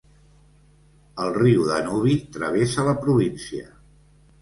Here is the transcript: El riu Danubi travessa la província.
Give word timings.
El 1.27 1.35
riu 1.37 1.67
Danubi 1.69 2.17
travessa 2.39 2.89
la 2.91 2.99
província. 3.07 3.73